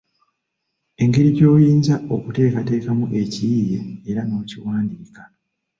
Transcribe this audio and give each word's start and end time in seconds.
Engeri 1.01 1.29
gy’oyinza 1.37 1.95
okuteekateekamu 2.15 3.05
ekiyiiye 3.21 3.79
era 4.09 4.21
n’okiwandiika. 4.25 5.21